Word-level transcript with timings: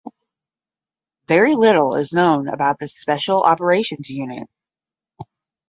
Very 1.27 1.53
little 1.53 1.93
is 1.95 2.11
known 2.11 2.47
about 2.47 2.79
this 2.79 2.97
special 2.97 3.43
operations 3.43 4.09
unit. 4.09 4.49